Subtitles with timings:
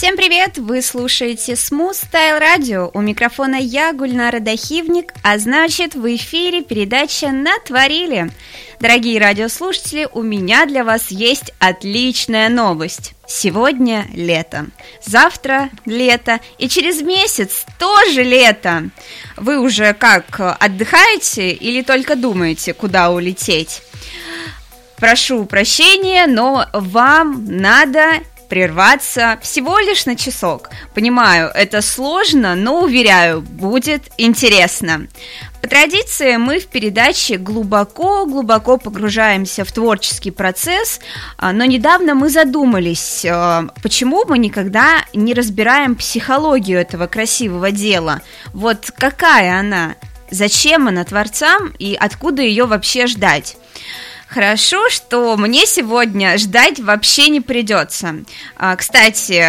[0.00, 0.56] Всем привет!
[0.56, 2.90] Вы слушаете Smooth Style Radio.
[2.94, 8.30] У микрофона я, Гульнара Дахивник, а значит в эфире передача «Натворили».
[8.80, 13.12] Дорогие радиослушатели, у меня для вас есть отличная новость.
[13.28, 14.68] Сегодня лето,
[15.04, 18.88] завтра лето и через месяц тоже лето.
[19.36, 23.82] Вы уже как, отдыхаете или только думаете, куда улететь?
[24.96, 30.70] Прошу прощения, но вам надо прерваться всего лишь на часок.
[30.92, 35.06] Понимаю, это сложно, но уверяю, будет интересно.
[35.62, 41.00] По традиции мы в передаче глубоко-глубоко погружаемся в творческий процесс,
[41.38, 48.20] а, но недавно мы задумались, а, почему мы никогда не разбираем психологию этого красивого дела.
[48.52, 49.94] Вот какая она,
[50.30, 53.56] зачем она творцам и откуда ее вообще ждать.
[54.30, 58.22] Хорошо, что мне сегодня ждать вообще не придется.
[58.56, 59.44] А, кстати,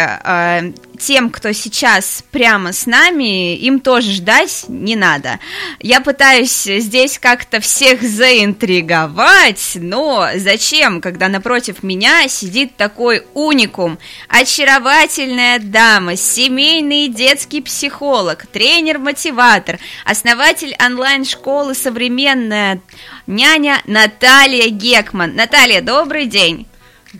[0.98, 5.38] тем, кто сейчас прямо с нами, им тоже ждать не надо.
[5.80, 13.98] Я пытаюсь здесь как-то всех заинтриговать, но зачем, когда напротив меня сидит такой уникум,
[14.28, 22.80] очаровательная дама, семейный детский психолог, тренер-мотиватор, основатель онлайн-школы «Современная
[23.26, 25.34] няня» Наталья Гекман.
[25.34, 26.66] Наталья, добрый день!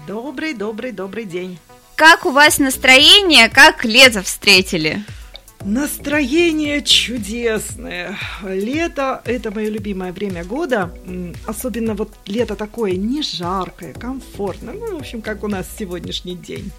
[0.07, 1.59] Добрый, добрый, добрый день.
[1.97, 3.49] Как у вас настроение?
[3.49, 5.05] Как лето встретили?
[5.65, 8.19] Настроение чудесное.
[8.43, 10.93] Лето– это мое любимое время года.
[11.47, 14.75] Особенно вот лето такое не жаркое, комфортное.
[14.75, 16.73] Ну, в общем, как у нас сегодняшний день.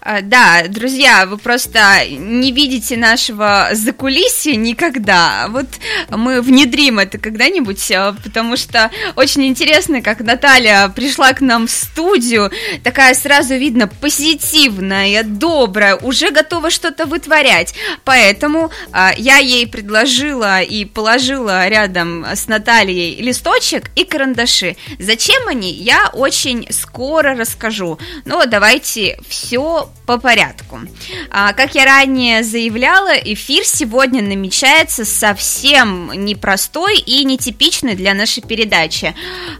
[0.00, 5.46] А, да, друзья, вы просто не видите нашего закулисья никогда.
[5.48, 5.66] Вот
[6.10, 11.70] мы внедрим это когда-нибудь, а, потому что очень интересно, как Наталья пришла к нам в
[11.70, 12.50] студию,
[12.84, 17.74] такая сразу видно позитивная, добрая, уже готова что-то вытворять.
[18.04, 24.76] Поэтому а, я ей предложила и положила рядом с Натальей листочек и карандаши.
[24.98, 27.98] Зачем они, я очень скоро расскажу.
[28.24, 29.65] Но давайте все
[30.06, 30.80] по порядку.
[31.30, 39.14] А, как я ранее заявляла, эфир сегодня намечается совсем непростой и нетипичный для нашей передачи.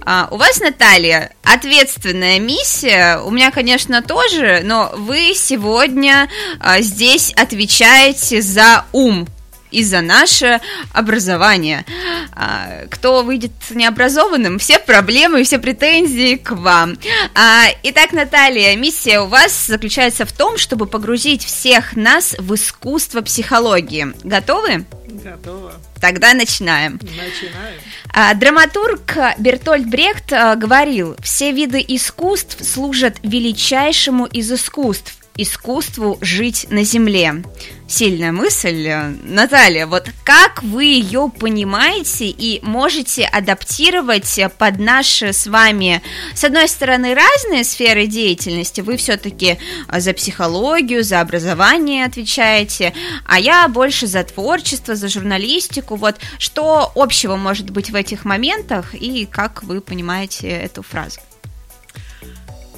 [0.04, 6.28] А, у вас, Наталья, ответственная миссия, у меня, конечно, тоже, но вы сегодня
[6.60, 9.26] а, здесь отвечаете за ум
[9.70, 10.60] и за наше
[10.92, 11.84] образование.
[12.32, 16.96] А, кто выйдет необразованным, все проблемы, все претензии к вам.
[17.34, 23.22] А, итак, Наталья, миссия у вас заключается в том, чтобы погрузить всех нас в искусство
[23.22, 24.12] психологии.
[24.24, 24.84] Готовы?
[25.08, 25.74] Готово.
[26.00, 27.00] Тогда начинаем.
[27.02, 27.80] Начинаем.
[28.12, 36.84] А, драматург Бертольд Брехт говорил, все виды искусств служат величайшему из искусств искусству жить на
[36.84, 37.42] земле.
[37.88, 38.90] Сильная мысль.
[39.22, 46.02] Наталья, вот как вы ее понимаете и можете адаптировать под наши с вами,
[46.34, 49.58] с одной стороны, разные сферы деятельности, вы все-таки
[49.88, 52.92] за психологию, за образование отвечаете,
[53.24, 58.94] а я больше за творчество, за журналистику, вот что общего может быть в этих моментах
[58.94, 61.20] и как вы понимаете эту фразу?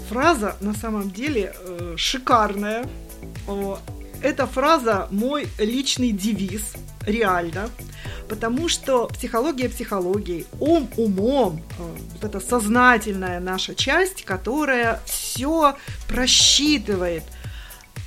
[0.08, 2.86] Фраза на самом деле э, шикарная.
[4.22, 6.74] Эта фраза мой личный девиз,
[7.06, 7.70] реально.
[8.28, 15.76] Потому что психология психологией, ум умом, э, вот эта сознательная наша часть, которая все
[16.08, 17.22] просчитывает–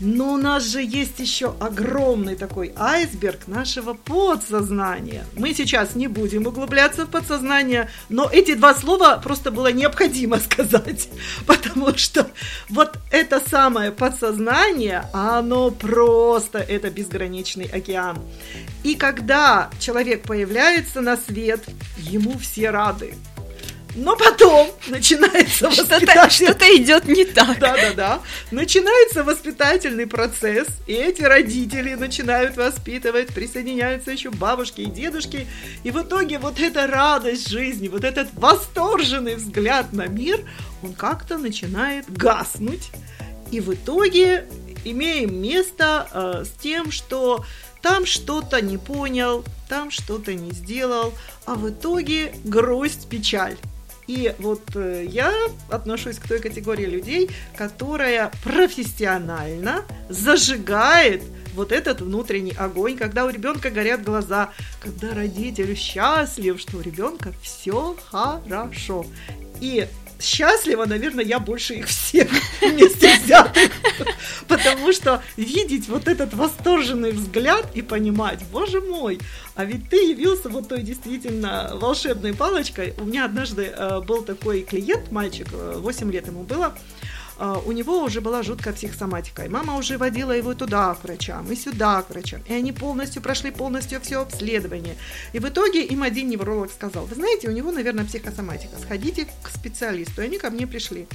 [0.02, 5.26] но у нас же есть еще огромный такой айсберг нашего подсознания.
[5.36, 11.10] Мы сейчас не будем углубляться в подсознание, но эти два слова просто было необходимо сказать,
[11.46, 12.28] потому что
[12.70, 18.18] вот это самое подсознание, оно просто, это безграничный океан.
[18.84, 21.64] И когда человек появляется на свет,
[21.98, 23.14] ему все рады.
[23.96, 27.60] Но потом начинается что-то, что-то идет не так.
[27.60, 28.22] Да, да, да.
[28.52, 35.48] Начинается воспитательный процесс, и эти родители начинают воспитывать, присоединяются еще бабушки и дедушки,
[35.84, 40.40] и в итоге вот эта радость жизни, вот этот восторженный взгляд на мир,
[40.84, 42.92] он как-то начинает гаснуть,
[43.52, 44.48] и в итоге
[44.86, 47.46] имеем место э, с тем, что
[47.82, 51.14] там что-то не понял, там что-то не сделал,
[51.46, 53.58] а в итоге грусть, печаль.
[54.12, 55.32] И вот э, я
[55.70, 61.24] отношусь к той категории людей, которая профессионально зажигает
[61.56, 64.50] вот этот внутренний огонь, когда у ребенка горят глаза,
[64.82, 69.06] когда родитель счастлив, что у ребенка все хорошо.
[69.62, 69.88] И
[70.22, 72.30] счастлива, наверное, я больше их всех
[72.62, 73.72] вместе взятых.
[74.48, 79.20] Потому что видеть вот этот восторженный взгляд и понимать, боже мой,
[79.56, 82.94] а ведь ты явился вот той действительно волшебной палочкой.
[83.00, 86.76] У меня однажды э, был такой клиент, мальчик, 8 э, лет ему было,
[87.40, 91.56] у него уже была жуткая психосоматика, и мама уже водила его туда к врачам, и
[91.56, 94.96] сюда к врачам, и они полностью прошли полностью все обследование.
[95.34, 99.50] И в итоге им один невролог сказал, вы знаете, у него, наверное, психосоматика, сходите к
[99.50, 101.08] специалисту, и они ко мне пришли.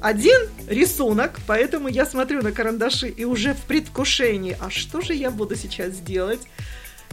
[0.00, 5.30] Один рисунок, поэтому я смотрю на карандаши и уже в предвкушении, а что же я
[5.30, 6.40] буду сейчас делать?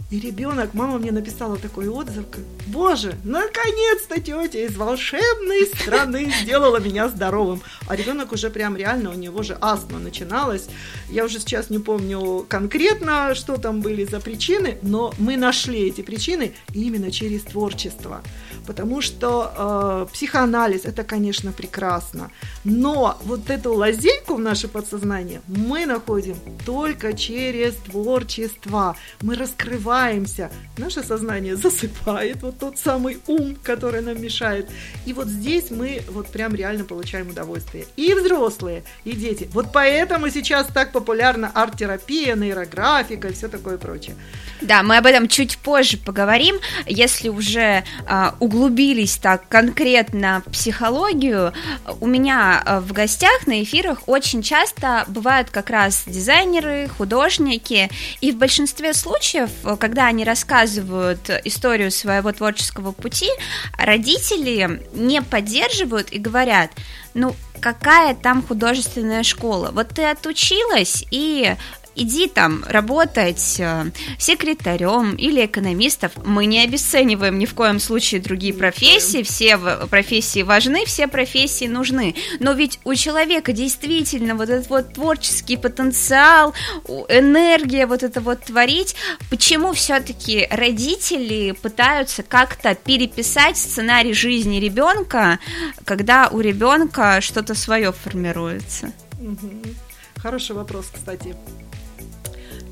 [0.08, 6.78] И ребенок, мама мне написала такой отзыв, как, боже, наконец-то тетя из волшебной страны сделала
[6.78, 7.60] меня здоровым.
[7.88, 10.68] А ребенок уже прям реально, у него же астма начиналась.
[11.10, 16.02] Я уже сейчас не помню конкретно, что там были за причины, но мы нашли эти
[16.02, 18.22] причины именно через творчество.
[18.66, 22.30] Потому что э, психоанализ это, конечно, прекрасно.
[22.64, 28.96] Но вот эту лазейку в наше подсознание мы находим только через творчество.
[29.22, 34.68] Мы раскрываем просыпаемся, наше сознание засыпает, вот тот самый ум, который нам мешает.
[35.06, 37.86] И вот здесь мы вот прям реально получаем удовольствие.
[37.96, 39.48] И взрослые, и дети.
[39.52, 44.16] Вот поэтому сейчас так популярна арт-терапия, нейрографика и все такое прочее.
[44.60, 46.56] Да, мы об этом чуть позже поговорим.
[46.86, 51.52] Если уже э, углубились так конкретно в психологию,
[52.00, 57.90] у меня э, в гостях на эфирах очень часто бывают как раз дизайнеры, художники,
[58.22, 63.28] и в большинстве случаев, когда они рассказывают историю своего творческого пути,
[63.76, 66.70] родители не поддерживают и говорят,
[67.12, 69.70] ну, какая там художественная школа?
[69.72, 71.56] Вот ты отучилась, и
[71.96, 76.12] иди там работать э, секретарем или экономистов.
[76.24, 82.14] Мы не обесцениваем ни в коем случае другие профессии, все профессии важны, все профессии нужны.
[82.38, 86.54] Но ведь у человека действительно вот этот вот творческий потенциал,
[87.08, 88.94] энергия вот это вот творить,
[89.30, 95.38] почему все-таки родители пытаются как-то переписать сценарий жизни ребенка,
[95.84, 98.92] когда у ребенка что-то свое формируется?
[100.16, 101.34] Хороший вопрос, кстати.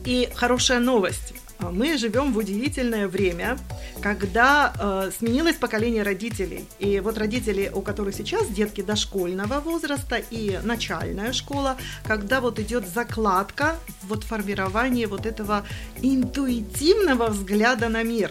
[0.04, 1.34] И хорошая новость.
[1.58, 3.56] А, мы живем в удивительное время,
[4.02, 6.66] когда э, сменилось поколение родителей.
[6.78, 12.86] И вот родители, у которых сейчас детки дошкольного возраста и начальная школа, когда вот идет
[12.86, 15.64] закладка, вот формирование вот этого
[16.02, 18.30] интуитивного взгляда на мир.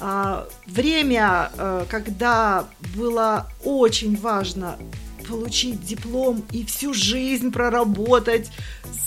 [0.00, 2.66] Э, время, э, когда
[2.96, 4.76] было очень важно
[5.22, 8.50] получить диплом и всю жизнь проработать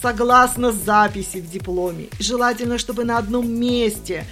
[0.02, 2.08] согласно записи в дипломе.
[2.20, 4.26] Желательно, чтобы на одном месте.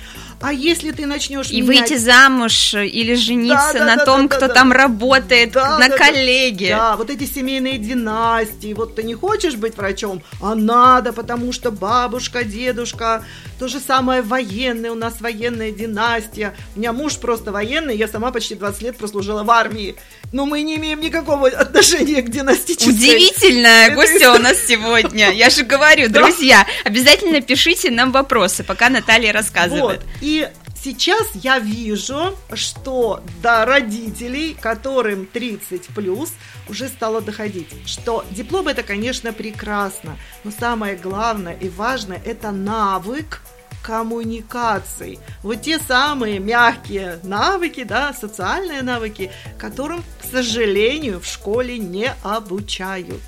[0.43, 1.89] А если ты начнешь и менять...
[1.89, 4.75] выйти замуж или жениться да, да, на да, том, да, кто да, там да.
[4.75, 6.71] работает, да, на да, коллеге.
[6.71, 8.73] Да, да, вот эти семейные династии.
[8.73, 13.23] Вот ты не хочешь быть врачом, а надо, потому что бабушка, дедушка,
[13.57, 16.53] то же самое военные, у нас военная династия.
[16.75, 19.95] У меня муж просто военный, я сама почти 20 лет прослужила в армии.
[20.33, 22.91] Но мы не имеем никакого отношения к династической.
[22.91, 25.31] Удивительная гостья у нас сегодня.
[25.31, 30.01] Я же говорю, друзья, обязательно пишите нам вопросы, пока Наталья рассказывает.
[30.01, 30.21] Вот.
[30.21, 30.32] И
[30.75, 36.33] сейчас я вижу, что до родителей, которым 30 плюс,
[36.69, 43.41] уже стало доходить, что диплом это, конечно, прекрасно, но самое главное и важное это навык
[43.83, 45.19] коммуникаций.
[45.43, 53.21] Вот те самые мягкие навыки, да, социальные навыки, которым, к сожалению, в школе не обучают.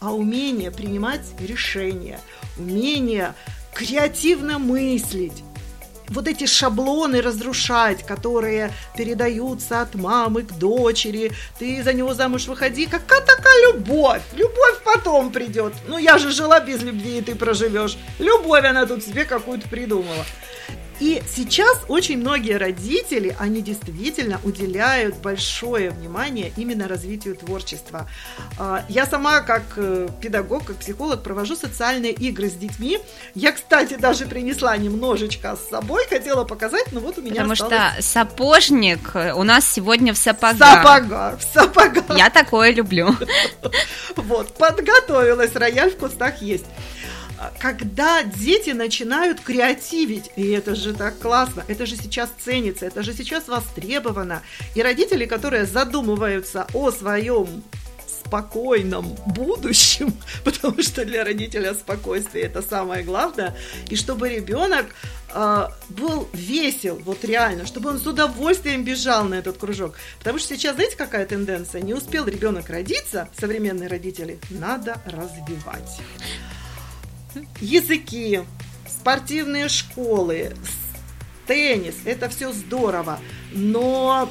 [0.00, 2.18] А умение принимать решения,
[2.58, 3.34] умение
[3.72, 5.44] креативно мыслить,
[6.08, 12.86] вот эти шаблоны разрушать, которые передаются от мамы к дочери, ты за него замуж выходи,
[12.86, 14.22] какая такая любовь?
[14.34, 15.72] Любовь потом придет.
[15.88, 17.96] Ну, я же жила без любви, и ты проживешь.
[18.18, 20.24] Любовь она тут себе какую-то придумала.
[21.02, 28.08] И сейчас очень многие родители, они действительно уделяют большое внимание именно развитию творчества.
[28.56, 33.00] А, я сама как э, педагог, как психолог провожу социальные игры с детьми.
[33.34, 37.94] Я, кстати, даже принесла немножечко с собой, хотела показать, но вот у меня Потому осталось...
[37.94, 40.84] что сапожник у нас сегодня в сапогах.
[40.84, 42.16] Сапога, в сапогах.
[42.16, 43.08] Я такое люблю.
[44.14, 46.66] Вот, подготовилась, рояль в кустах есть
[47.58, 53.12] когда дети начинают креативить, и это же так классно, это же сейчас ценится, это же
[53.12, 54.42] сейчас востребовано,
[54.74, 57.62] и родители, которые задумываются о своем
[58.32, 63.54] спокойном будущем, потому что для родителя спокойствие это самое главное,
[63.90, 64.86] и чтобы ребенок
[65.34, 69.96] э, был весел, вот реально, чтобы он с удовольствием бежал на этот кружок.
[70.18, 71.82] Потому что сейчас, знаете, какая тенденция?
[71.82, 76.00] Не успел ребенок родиться, современные родители, надо развивать.
[77.60, 78.42] Языки,
[78.86, 80.54] спортивные школы,
[81.46, 83.18] теннис, это все здорово,
[83.52, 84.30] но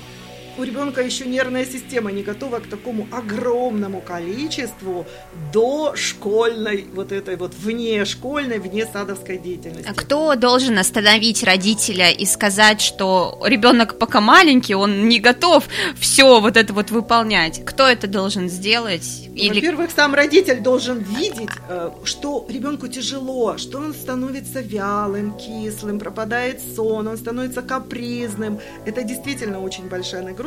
[0.57, 5.05] у ребенка еще нервная система не готова к такому огромному количеству
[5.53, 9.87] дошкольной, вот этой вот вне школьной, вне садовской деятельности.
[9.87, 15.63] А кто должен остановить родителя и сказать, что ребенок пока маленький, он не готов
[15.99, 17.63] все вот это вот выполнять?
[17.65, 19.29] Кто это должен сделать?
[19.35, 19.55] Или...
[19.55, 26.59] Во-первых, сам родитель должен видеть, э, что ребенку тяжело, что он становится вялым, кислым, пропадает
[26.75, 28.59] сон, он становится капризным.
[28.85, 30.40] Это действительно очень большая нагрузка.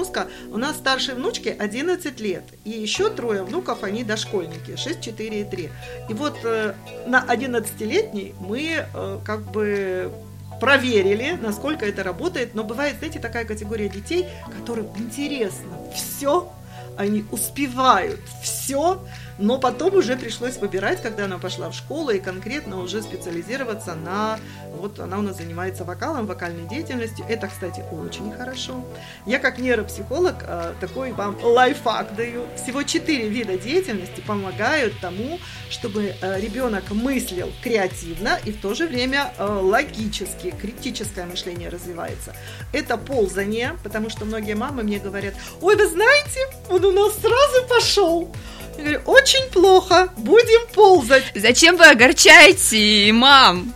[0.51, 5.45] У нас старшей внучке 11 лет, и еще трое внуков, они дошкольники, 6, 4 и
[5.45, 5.71] 3.
[6.09, 6.75] И вот э,
[7.07, 10.13] на 11-летней мы э, как бы
[10.61, 14.27] проверили, насколько это работает, но бывает, знаете, такая категория детей,
[14.59, 16.51] которым интересно все
[16.97, 19.03] они успевают все,
[19.39, 24.39] но потом уже пришлось выбирать, когда она пошла в школу и конкретно уже специализироваться на...
[24.77, 27.25] Вот она у нас занимается вокалом, вокальной деятельностью.
[27.29, 28.85] Это, кстати, очень хорошо.
[29.27, 32.45] Я как нейропсихолог э, такой вам лайфхак даю.
[32.63, 35.39] Всего четыре вида деятельности помогают тому,
[35.71, 42.35] чтобы э, ребенок мыслил креативно и в то же время э, логически, критическое мышление развивается.
[42.73, 47.69] Это ползание, потому что многие мамы мне говорят, ой, вы знаете, он у нас сразу
[47.69, 48.35] пошел.
[48.77, 51.25] Я говорю, очень плохо, будем ползать.
[51.35, 53.73] Зачем вы огорчаете, мам?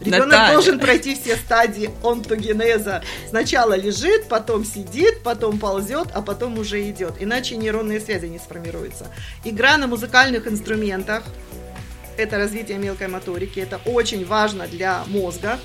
[0.00, 0.52] Ребенок Наталья.
[0.52, 3.02] должен пройти все стадии онтогенеза.
[3.30, 7.14] Сначала лежит, потом сидит, потом ползет, а потом уже идет.
[7.20, 9.10] Иначе нейронные связи не сформируются.
[9.44, 11.22] Игра на музыкальных инструментах–
[12.16, 13.60] это развитие мелкой моторики.
[13.60, 15.58] Это очень важно для мозга.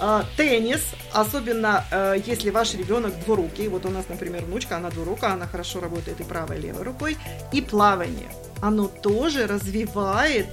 [0.00, 5.32] А, теннис, особенно э, если ваш ребенок двурукий, вот у нас, например, внучка, она двурука,
[5.32, 7.16] она хорошо работает и правой, и левой рукой,
[7.52, 8.30] и плавание.
[8.60, 10.46] Оно тоже развивает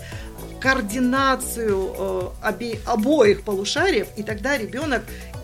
[0.59, 5.03] координацию э, обе, обоих полушариев, и тогда ребенок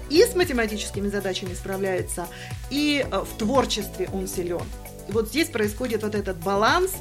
[0.10, 2.28] и с математическими задачами справляется,
[2.72, 4.66] и э, в творчестве он силен.
[5.08, 6.92] И вот здесь происходит вот этот баланс,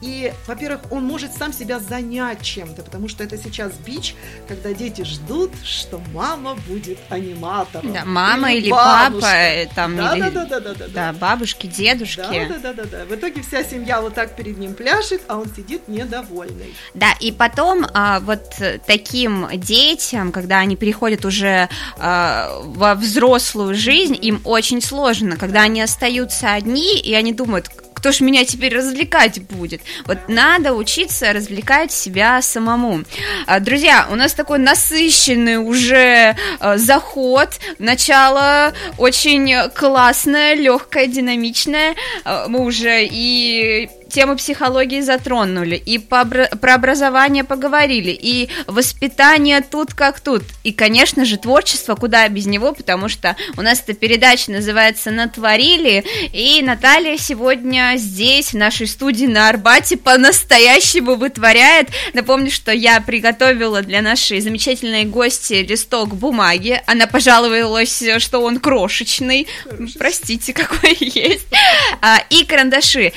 [0.00, 4.14] и, во-первых, он может сам себя занять чем-то, потому что это сейчас бич,
[4.48, 7.92] когда дети ждут, что мама будет аниматором.
[7.92, 11.12] Да, мама или, или папа, э, там, да, или, да, да, да, да, да, да,
[11.12, 12.16] бабушки, дедушки.
[12.16, 13.04] Да, да, да, да, да.
[13.04, 16.74] В итоге вся семья вот так перед ним пляшет, а он сидит недовольный.
[16.94, 18.54] Да, и потом а, вот
[18.86, 25.82] таким детям, когда они переходят уже а, во взрослую жизнь, им очень сложно, когда они
[25.82, 27.68] остаются одни, и они думают,
[28.00, 29.82] кто ж меня теперь развлекать будет?
[30.06, 33.02] Вот надо учиться развлекать себя самому.
[33.46, 37.50] А, друзья, у нас такой насыщенный уже а, заход.
[37.78, 41.94] Начало очень классное, легкое, динамичное.
[42.24, 49.94] А, мы уже и тему психологии затронули, и по, про образование поговорили, и воспитание тут
[49.94, 54.50] как тут, и, конечно же, творчество, куда без него, потому что у нас эта передача
[54.50, 61.88] называется «Натворили», и Наталья сегодня здесь, в нашей студии на Арбате, по-настоящему вытворяет.
[62.14, 69.46] Напомню, что я приготовила для нашей замечательной гости листок бумаги, она пожаловалась, что он крошечный,
[69.64, 69.98] Хороший.
[69.98, 71.46] простите, какой есть,
[72.00, 73.12] а, и карандаши.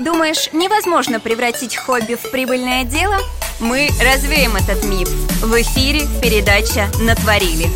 [0.00, 3.18] Думаешь, невозможно превратить хобби в прибыльное дело?
[3.60, 5.10] Мы развеем этот миф.
[5.42, 7.66] В эфире передача «Натворили».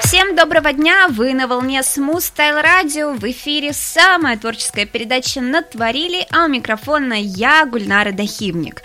[0.00, 1.06] Всем доброго дня!
[1.08, 3.16] Вы на волне Smooth Style Radio.
[3.16, 8.82] В эфире самая творческая передача «Натворили», а у микрофона я, Гульнара Дахивник.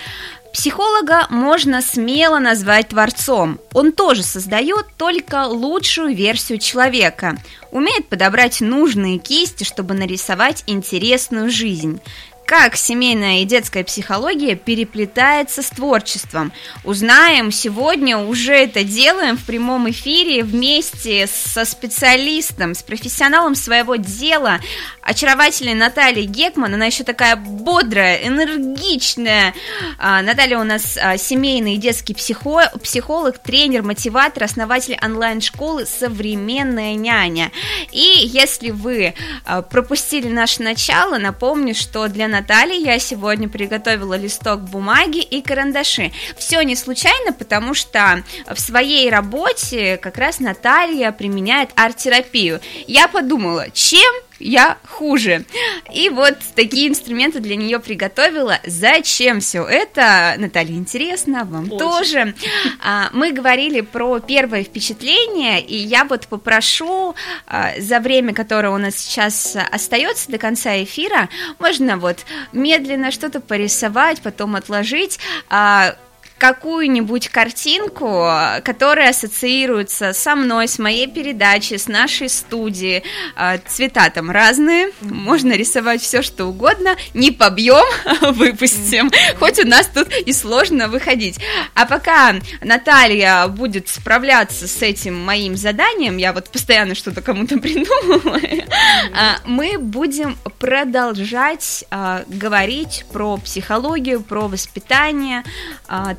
[0.56, 3.60] Психолога можно смело назвать творцом.
[3.74, 7.38] Он тоже создает только лучшую версию человека.
[7.72, 12.00] Умеет подобрать нужные кисти, чтобы нарисовать интересную жизнь
[12.46, 16.52] как семейная и детская психология переплетается с творчеством.
[16.84, 24.60] Узнаем сегодня, уже это делаем в прямом эфире вместе со специалистом, с профессионалом своего дела,
[25.02, 26.74] очаровательной Натальей Гекман.
[26.74, 29.54] Она еще такая бодрая, энергичная.
[29.98, 36.94] А, Наталья у нас а, семейный и детский психо, психолог, тренер, мотиватор, основатель онлайн-школы «Современная
[36.96, 37.52] няня».
[37.92, 44.60] И если вы а, пропустили наше начало, напомню, что для Наталья, я сегодня приготовила листок
[44.60, 46.12] бумаги и карандаши.
[46.38, 52.60] Все не случайно, потому что в своей работе как раз Наталья применяет арт-терапию.
[52.88, 55.46] Я подумала, чем я хуже.
[55.94, 58.60] И вот такие инструменты для нее приготовила.
[58.66, 61.80] Зачем все это, Наталья, интересно, вам Очень.
[61.80, 62.36] тоже.
[62.84, 67.16] А, мы говорили про первое впечатление, и я вот попрошу
[67.48, 72.20] а, за время, которое у нас сейчас остается до конца эфира, можно вот
[72.52, 75.96] медленно что-то порисовать, потом отложить а,
[76.38, 78.30] какую-нибудь картинку,
[78.64, 83.04] которая ассоциируется со мной, с моей передачей, с нашей студией.
[83.36, 87.86] А, цвета там разные, можно рисовать все, что угодно, не побьем,
[88.34, 91.40] выпустим, хоть у нас тут и сложно выходить.
[91.74, 98.66] А пока Наталья будет справляться с этим моим заданием, я вот постоянно что-то кому-то придумываю,
[99.14, 105.44] а, мы будем продолжать а, говорить про психологию, про воспитание,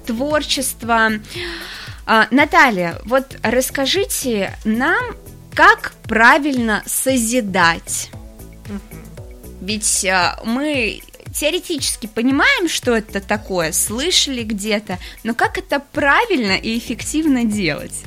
[0.07, 1.13] творчества.
[2.07, 5.17] А, Наталья, вот расскажите нам,
[5.55, 8.11] как правильно созидать.
[9.61, 11.03] Ведь а, мы
[11.35, 18.03] теоретически понимаем, что это такое, слышали где-то, но как это правильно и эффективно делать?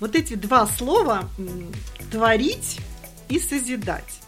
[0.00, 1.28] Вот эти два слова
[2.10, 2.78] творить
[3.28, 4.21] и созидать.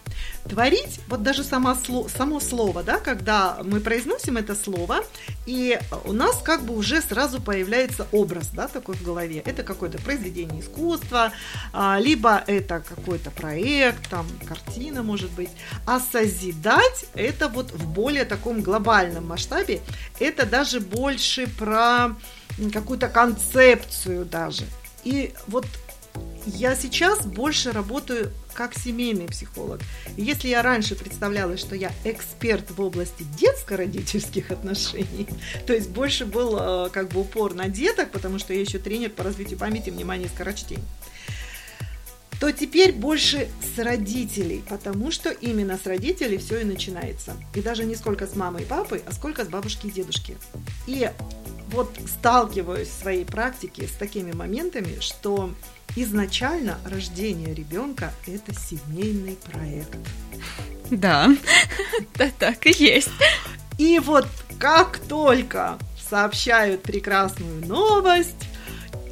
[0.49, 5.05] Творить, вот даже само, само слово, да, когда мы произносим это слово,
[5.47, 9.43] и у нас как бы уже сразу появляется образ, да, такой в голове.
[9.47, 11.33] Это какое-то произведение искусства,
[11.73, 15.51] а, либо это какой-то проект, там, картина, может быть.
[15.87, 19.81] А созидать это вот в более таком глобальном масштабе,
[20.21, 22.17] это даже больше про
[22.73, 24.65] какую-то концепцию даже.
[25.05, 25.67] И вот
[26.47, 29.81] я сейчас больше работаю как семейный психолог.
[30.17, 35.29] И если я раньше представляла, что я эксперт в области детско-родительских отношений,
[35.67, 39.11] то есть больше был э, как бы упор на деток, потому что я еще тренер
[39.11, 40.85] по развитию памяти, внимания и скорочтения,
[42.41, 47.37] то теперь больше с родителей, потому что именно с родителей все и начинается.
[47.55, 50.37] И даже не сколько с мамой и папой, а сколько с бабушки и дедушки.
[50.87, 51.11] И
[51.71, 55.55] вот сталкиваюсь в своей практике с такими моментами, что
[55.97, 59.99] изначально рождение ребенка– это семейный проект.
[60.91, 61.35] Да,
[62.15, 63.11] да, так и есть.
[63.79, 64.27] И вот
[64.59, 68.37] как только сообщают прекрасную новость,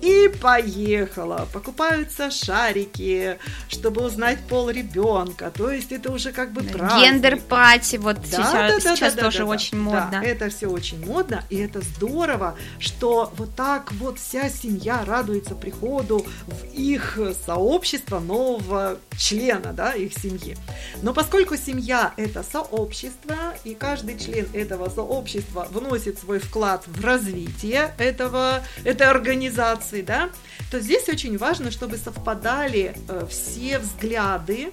[0.02, 1.48] и поехала.
[1.52, 3.38] Покупаются шарики,
[3.68, 5.50] чтобы узнать пол ребенка.
[5.50, 7.00] То есть это уже как бы праздник.
[7.00, 10.08] Gender party вот да, сейчас, да, да, сейчас да, тоже да, очень да, модно.
[10.10, 15.54] Да, это все очень модно, и это здорово, что вот так вот вся семья радуется
[15.54, 20.56] приходу в их сообщество нового члена, да, их семьи.
[21.02, 27.94] Но поскольку семья это сообщество, и каждый член этого сообщества вносит свой вклад в развитие
[27.98, 30.30] этого, этой организации, ситуации, да,
[30.70, 34.72] то здесь очень важно, чтобы совпадали э, все взгляды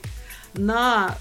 [0.53, 1.15] на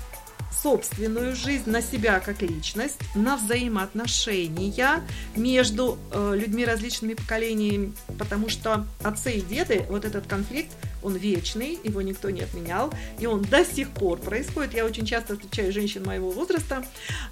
[0.63, 5.03] собственную жизнь, на себя как личность, на взаимоотношения
[5.37, 11.79] между э, людьми различными поколениями, потому что отцы и деды, вот этот конфликт, он вечный,
[11.83, 14.75] его никто не отменял, и он до сих пор происходит.
[14.75, 16.85] Я очень часто встречаю женщин моего возраста,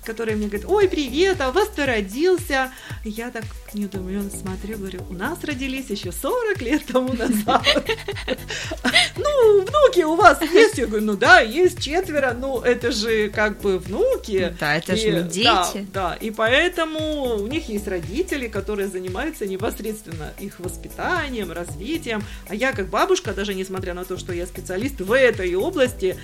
[0.04, 2.70] которые мне говорят, ой, привет, а у вас кто родился?
[3.04, 7.64] И я так недоуменно смотрю, говорю, у нас родились еще 40 лет тому назад.
[9.18, 10.78] Ну, внуки у вас есть?
[10.78, 14.54] Я говорю, ну да, есть четверо, ну это же как бы внуки.
[14.60, 15.86] Да, это же не дети.
[15.92, 22.72] Да, и поэтому у них есть родители, которые занимаются непосредственно их воспитанием, развитием, а я
[22.72, 26.16] как бабушка даже несмотря на то, что я специалист в этой области,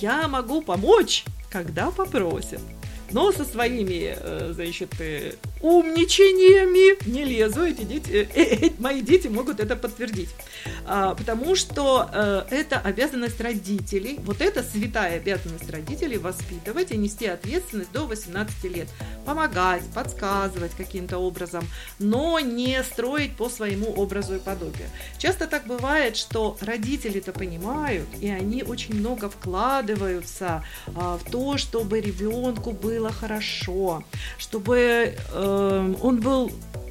[0.00, 2.60] я могу помочь, когда попросят.
[3.10, 7.64] Но со своими, э, значит, э, умничаниями не лезу.
[7.64, 10.30] Эти дети, э, мои дети могут это подтвердить.
[10.86, 12.08] А, потому что
[12.50, 18.88] это обязанность родителей, вот это святая обязанность родителей воспитывать и нести ответственность до 18 лет.
[19.24, 21.66] Помогать, подсказывать каким-то образом,
[21.98, 24.88] но не строить по своему образу и подобию.
[25.18, 32.00] Часто так бывает, что родители-то понимают, и они очень много вкладываются а, в то, чтобы
[32.00, 34.04] ребенку было хорошо,
[34.38, 35.47] чтобы э,
[36.02, 36.50] он был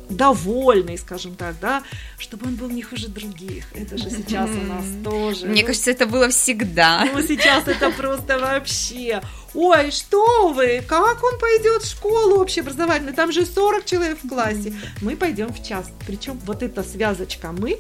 [0.10, 1.84] довольный, скажем так, да,
[2.18, 3.66] чтобы он был не хуже других.
[3.74, 5.48] Это же сейчас у нас тоже.
[5.48, 7.06] Мне ну, кажется, это было всегда.
[7.14, 9.22] Ну, сейчас это просто вообще.
[9.54, 13.16] Ой, что вы, как он пойдет в школу общеобразовательную?
[13.16, 14.74] Там же 40 человек в классе.
[15.02, 15.90] Мы пойдем в час.
[16.06, 17.80] Причем вот эта связочка мы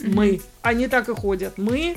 [0.00, 0.40] Мы.
[0.68, 1.56] Они так и ходят.
[1.56, 1.96] Мы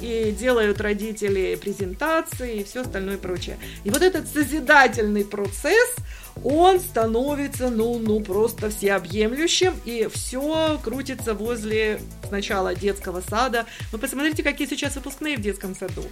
[0.00, 3.58] и делают родители презентации и все остальное прочее.
[3.84, 5.94] И вот этот созидательный процесс,
[6.42, 13.66] он становится, ну, ну, просто всеобъемлющим, и все крутится возле сначала детского сада.
[13.92, 16.02] Вы посмотрите, какие сейчас выпускные в детском саду.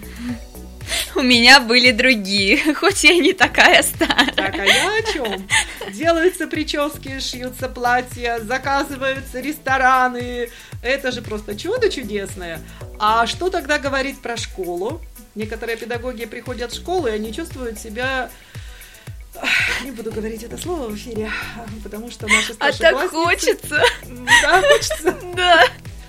[1.14, 4.33] У меня были другие, хоть я не такая старая.
[4.33, 5.49] Так, а я о чем?
[5.92, 10.51] Делаются прически, шьются платья, заказываются рестораны.
[10.83, 12.61] Это же просто чудо чудесное.
[12.98, 15.00] А что тогда говорить про школу?
[15.35, 18.30] Некоторые педагоги приходят в школу, и они чувствуют себя
[19.85, 21.30] не буду говорить это слово в эфире,
[21.82, 23.82] потому что наши А так хочется.
[24.42, 25.16] Да, хочется?
[25.35, 25.64] Да.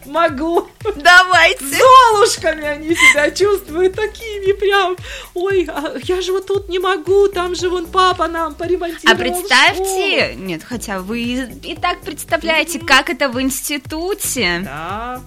[0.06, 0.70] Могу.
[0.96, 1.66] Давайте.
[1.66, 4.96] Золушками они себя чувствуют такими прям.
[5.34, 9.20] Ой, а я же вот тут не могу, там же вон папа нам поремонтировал А
[9.20, 10.46] представьте, школу.
[10.48, 14.62] нет, хотя вы и так представляете, как это в институте.
[14.64, 15.22] Да.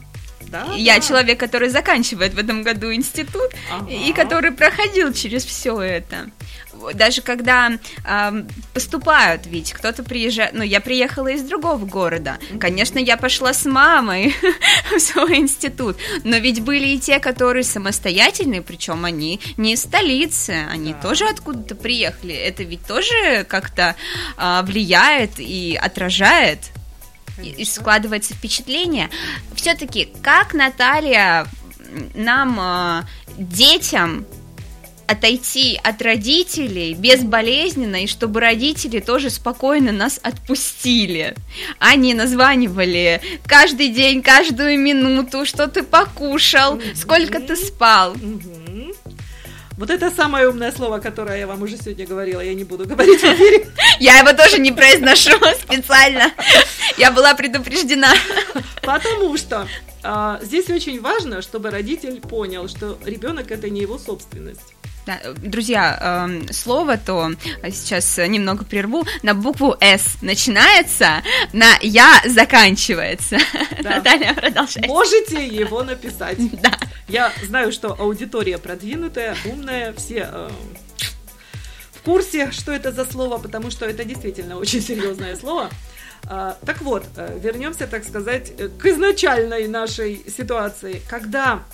[0.48, 1.00] Да, я да.
[1.00, 3.90] человек, который заканчивает в этом году институт ага.
[3.90, 6.30] и который проходил через все это
[6.94, 7.72] даже когда
[8.04, 13.64] э, поступают, ведь кто-то приезжает, ну, я приехала из другого города, конечно, я пошла с
[13.64, 14.34] мамой
[14.96, 20.66] в свой институт, но ведь были и те, которые самостоятельные, причем они не из столицы,
[20.70, 21.00] они да.
[21.00, 23.96] тоже откуда-то приехали, это ведь тоже как-то
[24.36, 26.70] э, влияет и отражает
[27.48, 29.10] и складывается впечатление.
[29.54, 31.46] Все-таки, как Наталья
[32.14, 33.02] нам, э,
[33.36, 34.26] детям,
[35.10, 41.34] отойти от родителей безболезненно, и чтобы родители тоже спокойно нас отпустили.
[41.80, 46.94] Они названивали каждый день, каждую минуту, что ты покушал, mm-hmm.
[46.94, 48.14] сколько ты спал.
[48.14, 48.69] Mm-hmm.
[49.80, 53.18] Вот это самое умное слово, которое я вам уже сегодня говорила, я не буду говорить
[53.18, 53.66] в эфире.
[53.98, 55.30] Я его тоже не произношу
[55.62, 56.30] специально.
[56.98, 58.12] Я была предупреждена.
[58.82, 59.66] Потому что
[60.02, 64.74] а, здесь очень важно, чтобы родитель понял, что ребенок это не его собственность.
[65.06, 67.30] Да, друзья, э, слово то
[67.70, 69.06] сейчас немного прерву.
[69.22, 71.22] На букву С начинается,
[71.54, 73.38] на Я заканчивается.
[73.82, 73.90] Да.
[73.96, 74.88] Наталья, продолжайте.
[74.88, 76.36] Можете его написать.
[76.60, 76.72] Да.
[77.10, 80.50] Я знаю, что аудитория продвинутая, умная, все э,
[81.90, 85.70] в курсе, что это за слово, потому что это действительно очень серьезное слово.
[86.28, 91.02] А, так вот, э, вернемся, так сказать, к изначальной нашей ситуации.
[91.10, 91.64] Когда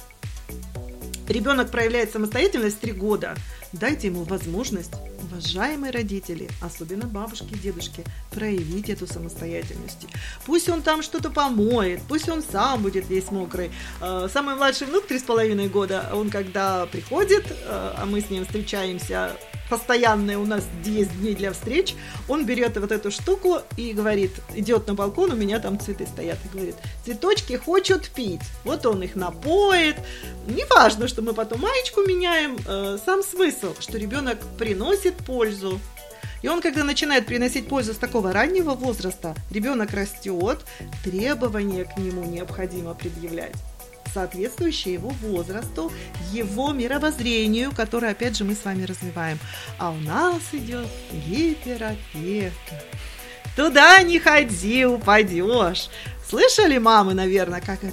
[1.28, 3.34] ребенок проявляет самостоятельность 3 года,
[3.74, 4.94] дайте ему возможность,
[5.30, 10.06] уважаемые родители, особенно бабушки и дедушки, проявить эту самостоятельность.
[10.44, 13.70] Пусть он там что-то помоет, пусть он сам будет весь мокрый.
[14.00, 19.36] Э, самый младший внук, 3,5 года, он когда приходит, э, а мы с ним встречаемся
[19.68, 21.94] постоянные у нас есть дни для встреч,
[22.28, 26.38] он берет вот эту штуку и говорит, идет на балкон, у меня там цветы стоят,
[26.44, 28.40] и говорит, цветочки хочут пить.
[28.64, 29.96] Вот он их напоит.
[30.46, 35.80] Не важно, что мы потом маечку меняем, э, сам смысл, что ребенок приносит пользу.
[36.42, 40.60] И он, когда начинает приносить пользу с такого раннего возраста, ребенок растет,
[41.02, 43.54] требования к нему необходимо предъявлять
[44.16, 45.92] соответствующее его возрасту,
[46.32, 49.38] его мировоззрению, которое, опять же, мы с вами развиваем.
[49.78, 52.82] А у нас идет гиперопека.
[53.54, 55.90] Туда не ходи, упадешь.
[56.28, 57.84] Слышали мамы, наверное, как?
[57.84, 57.90] Не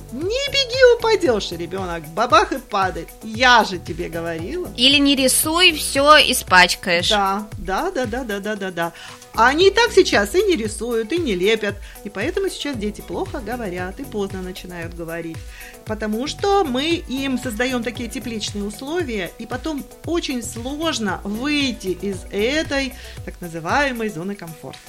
[0.51, 3.09] беги, упадешь, ребенок, бабах и падает.
[3.21, 4.67] Я же тебе говорила.
[4.75, 7.09] Или не рисуй, все испачкаешь.
[7.09, 8.93] Да, да, да, да, да, да, да, да.
[9.35, 11.75] А они и так сейчас и не рисуют, и не лепят.
[12.03, 15.37] И поэтому сейчас дети плохо говорят и поздно начинают говорить.
[15.85, 22.93] Потому что мы им создаем такие тепличные условия, и потом очень сложно выйти из этой
[23.25, 24.79] так называемой зоны комфорта.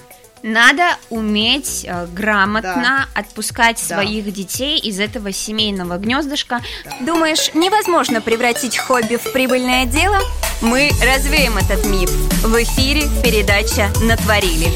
[0.47, 3.19] Надо уметь э, грамотно да.
[3.19, 3.95] отпускать да.
[3.95, 6.61] своих детей из этого семейного гнездышка.
[6.85, 6.97] Да.
[7.01, 10.19] Думаешь, невозможно превратить хобби в прибыльное дело?
[10.61, 12.11] Мы развеем этот миф.
[12.43, 14.69] В эфире передача «Натворили».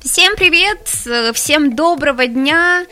[0.00, 0.88] Всем привет,
[1.36, 2.84] всем доброго дня.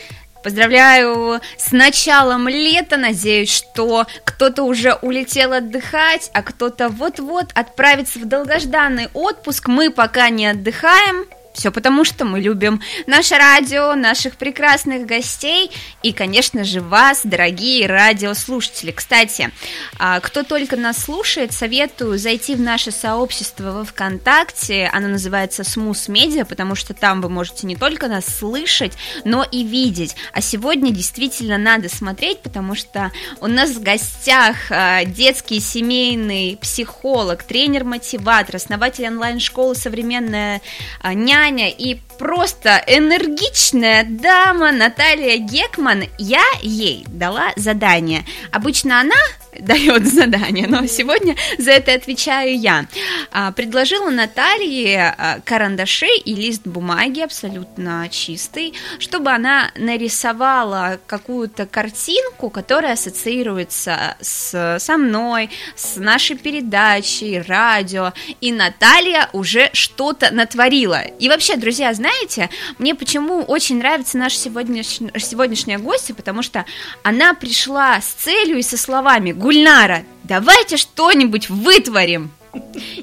[0.46, 2.96] Поздравляю с началом лета.
[2.96, 9.66] Надеюсь, что кто-то уже улетел отдыхать, а кто-то вот-вот отправится в долгожданный отпуск.
[9.66, 11.26] Мы пока не отдыхаем.
[11.56, 15.70] Все потому, что мы любим наше радио, наших прекрасных гостей
[16.02, 18.90] и, конечно же, вас, дорогие радиослушатели.
[18.90, 19.50] Кстати,
[19.98, 24.90] а, кто только нас слушает, советую зайти в наше сообщество во ВКонтакте.
[24.92, 28.92] Оно называется Смус Медиа, потому что там вы можете не только нас слышать,
[29.24, 30.14] но и видеть.
[30.34, 37.44] А сегодня действительно надо смотреть, потому что у нас в гостях а, детский семейный психолог,
[37.44, 40.60] тренер-мотиватор, основатель онлайн-школы «Современная
[41.00, 48.24] а, няня» Аня и просто энергичная дама Наталья Гекман, я ей дала задание.
[48.50, 49.14] Обычно она
[49.60, 52.86] дает задание, но сегодня за это отвечаю я.
[53.32, 62.50] А, предложила Наталье а, карандаши и лист бумаги абсолютно чистый, чтобы она нарисовала какую-то картинку,
[62.50, 71.00] которая ассоциируется с, со мной, с нашей передачей, радио, и Наталья уже что-то натворила.
[71.18, 76.64] И вообще, друзья, знаете, мне почему очень нравится наша сегодняшняя, сегодняшняя гостья, потому что
[77.02, 82.32] она пришла с целью и со словами Гульнара, давайте что-нибудь вытворим.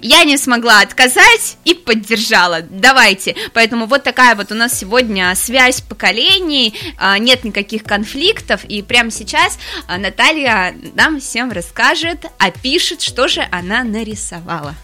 [0.01, 2.59] Я не смогла отказать и поддержала.
[2.63, 3.33] Давайте.
[3.53, 9.09] Поэтому вот такая вот у нас сегодня связь поколений, а, нет никаких конфликтов, и прямо
[9.09, 14.75] сейчас а, Наталья нам всем расскажет, опишет, что же она нарисовала.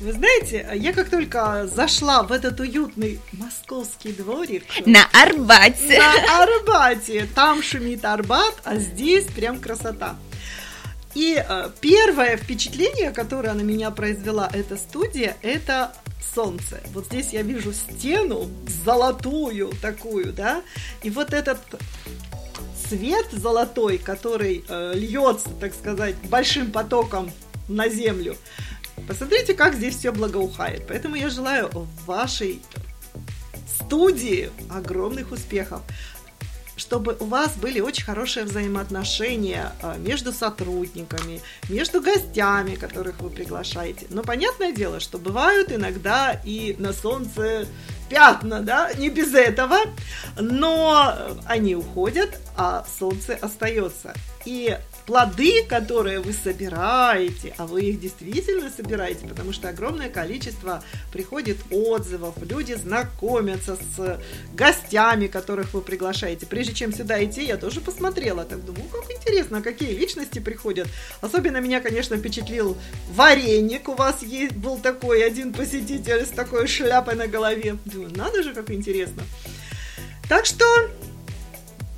[0.00, 4.64] Вы знаете, я как только зашла в этот уютный московский дворик...
[4.86, 5.98] На Арбате.
[5.98, 7.28] На Арбате.
[7.34, 10.16] Там шумит Арбат, а здесь прям красота.
[11.14, 15.92] И э, первое впечатление, которое на меня произвела эта студия, это
[16.34, 16.80] солнце.
[16.92, 18.48] Вот здесь я вижу стену
[18.84, 20.62] золотую такую, да,
[21.02, 21.58] и вот этот
[22.88, 27.30] свет золотой, который э, льется, так сказать, большим потоком
[27.68, 28.36] на землю.
[29.08, 30.86] Посмотрите, как здесь все благоухает.
[30.86, 31.70] Поэтому я желаю
[32.06, 32.62] вашей
[33.80, 35.82] студии огромных успехов
[36.76, 44.06] чтобы у вас были очень хорошие взаимоотношения а, между сотрудниками, между гостями, которых вы приглашаете.
[44.10, 47.66] Но понятное дело, что бывают иногда и на солнце
[48.08, 49.78] пятна, да, не без этого,
[50.38, 54.14] но они уходят, а солнце остается.
[54.44, 54.76] И
[55.06, 62.34] плоды, которые вы собираете, а вы их действительно собираете, потому что огромное количество приходит отзывов,
[62.42, 64.20] люди знакомятся с
[64.54, 66.46] гостями, которых вы приглашаете.
[66.46, 70.88] Прежде чем сюда идти, я тоже посмотрела, так думаю, как интересно, какие личности приходят.
[71.20, 72.76] Особенно меня, конечно, впечатлил
[73.10, 73.88] вареник.
[73.88, 77.76] У вас есть, был такой один посетитель с такой шляпой на голове.
[77.84, 79.22] Думаю, надо же, как интересно.
[80.28, 80.64] Так что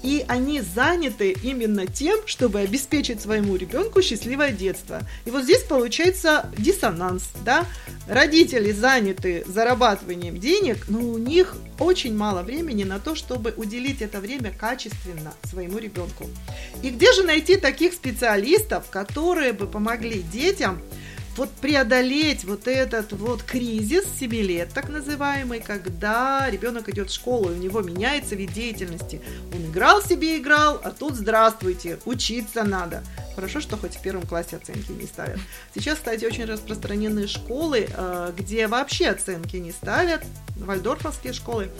[0.02, 5.00] И они заняты именно тем, чтобы обеспечить своему ребенку счастливое детство.
[5.24, 7.64] И вот здесь получается диссонанс, да?
[8.06, 14.20] Родители заняты зарабатыванием денег, но у них очень мало времени на то, чтобы уделить это
[14.20, 16.28] время качественно своему ребенку.
[16.82, 20.82] И где же найти таких специалистов, которые бы помогли детям
[21.36, 27.50] вот преодолеть вот этот вот кризис 7 лет, так называемый, когда ребенок идет в школу,
[27.50, 29.20] и у него меняется вид деятельности.
[29.54, 33.02] Он играл себе, играл, а тут здравствуйте, учиться надо.
[33.34, 35.40] Хорошо, что хоть в первом классе оценки не ставят.
[35.74, 40.22] Сейчас, кстати, очень распространены школы, э, где вообще оценки не ставят,
[40.56, 41.70] вальдорфовские школы,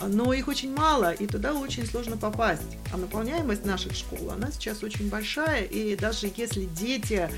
[0.00, 2.78] но их очень мало, и туда очень сложно попасть.
[2.92, 7.28] А наполняемость наших школ, она сейчас очень большая, и даже если дети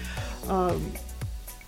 [0.42, 0.78] э,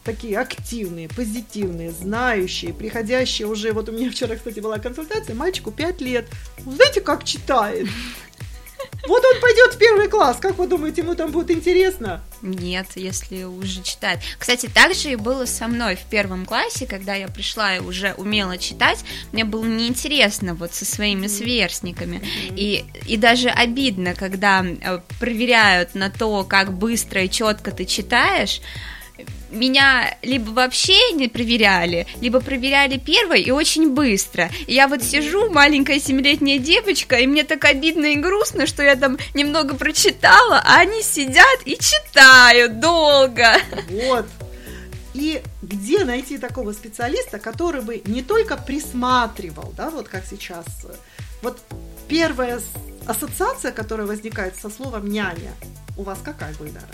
[0.06, 6.00] такие активные, позитивные, знающие, приходящие уже, вот у меня вчера, кстати, была консультация, мальчику 5
[6.00, 6.26] лет,
[6.64, 7.88] знаете, как читает?
[9.08, 10.38] Вот он пойдет в первый класс.
[10.40, 12.22] Как вы думаете, ему там будет интересно?
[12.42, 14.20] Нет, если уже читает.
[14.38, 18.14] Кстати, так же и было со мной в первом классе, когда я пришла и уже
[18.14, 19.04] умела читать.
[19.32, 22.20] Мне было неинтересно вот со своими сверстниками.
[22.50, 28.60] И, и даже обидно, когда э, проверяют на то, как быстро и четко ты читаешь
[29.50, 34.50] меня либо вообще не проверяли, либо проверяли первой и очень быстро.
[34.66, 38.96] И я вот сижу, маленькая семилетняя девочка, и мне так обидно и грустно, что я
[38.96, 43.60] там немного прочитала, а они сидят и читают долго.
[43.88, 44.26] Вот.
[45.14, 50.66] И где найти такого специалиста, который бы не только присматривал, да, вот как сейчас,
[51.40, 51.58] вот
[52.06, 52.60] первая
[53.06, 55.52] ассоциация, которая возникает со словом няня,
[55.96, 56.86] у вас какая, Гульдара?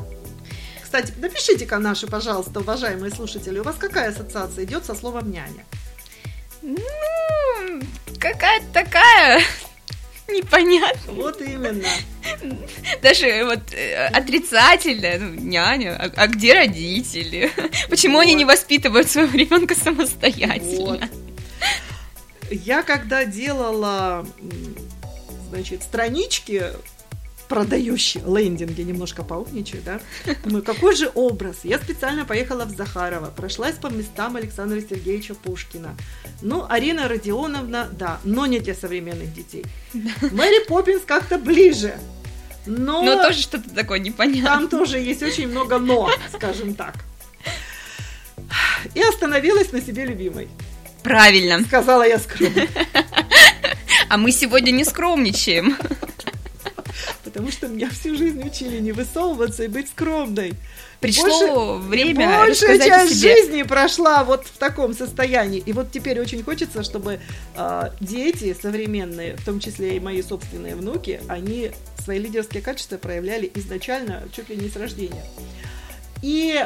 [0.92, 5.64] Кстати, напишите-ка наши, пожалуйста, уважаемые слушатели, у вас какая ассоциация идет со словом няня?
[6.60, 6.76] Ну,
[8.18, 9.40] какая-то такая
[10.28, 11.12] непонятно.
[11.14, 11.88] Вот именно.
[13.00, 17.50] Даже вот э, отрицательная, ну, няня, а, а где родители?
[17.88, 18.24] Почему вот.
[18.24, 20.84] они не воспитывают своего ребенка самостоятельно?
[20.84, 21.02] Вот.
[22.50, 24.26] Я когда делала,
[25.48, 26.66] значит, странички
[27.52, 30.00] продающие лендинги, немножко поумничаю, да?
[30.42, 31.56] Думаю, какой же образ?
[31.64, 35.94] Я специально поехала в Захарова, прошлась по местам Александра Сергеевича Пушкина.
[36.40, 39.66] Ну, Арина Родионовна, да, но не для современных детей.
[39.92, 41.94] Мэри Поппинс как-то ближе.
[42.64, 44.50] Но, но тоже что-то такое непонятное.
[44.50, 46.94] Там тоже есть очень много но, скажем так.
[48.94, 50.48] И остановилась на себе любимой.
[51.02, 51.62] Правильно.
[51.64, 52.66] Сказала я скромно.
[54.08, 55.76] А мы сегодня не скромничаем
[57.32, 60.52] потому что меня всю жизнь учили не высовываться и быть скромной.
[61.00, 65.58] Пришло больше, время Большая часть жизни прошла вот в таком состоянии.
[65.64, 67.20] И вот теперь очень хочется, чтобы
[67.56, 71.70] э, дети современные, в том числе и мои собственные внуки, они
[72.04, 75.24] свои лидерские качества проявляли изначально, чуть ли не с рождения.
[76.20, 76.62] И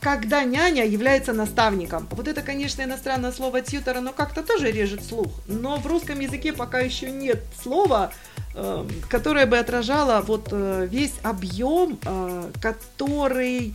[0.00, 2.06] когда няня является наставником.
[2.10, 5.32] Вот это, конечно, иностранное слово тьютера, но как-то тоже режет слух.
[5.46, 8.12] Но в русском языке пока еще нет слова,
[8.54, 13.74] э, которое бы отражало вот э, весь объем, э, который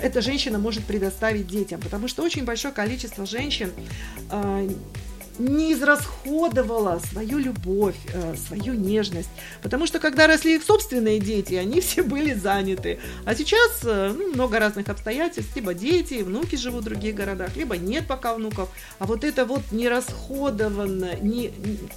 [0.00, 1.80] эта женщина может предоставить детям.
[1.80, 3.72] Потому что очень большое количество женщин
[5.38, 9.28] не израсходовала свою любовь, э, свою нежность.
[9.62, 12.98] Потому что когда росли их собственные дети, они все были заняты.
[13.24, 15.54] А сейчас э, ну, много разных обстоятельств.
[15.56, 18.68] Либо дети, внуки живут в других городах, либо нет пока внуков.
[18.98, 21.50] А вот это вот нерасходованное, не,